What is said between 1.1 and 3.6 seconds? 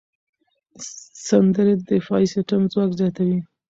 سندرې د دفاعي سیستم ځواک زیاتوي.